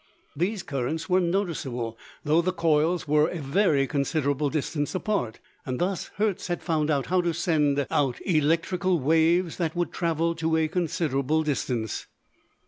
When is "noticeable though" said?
1.19-2.41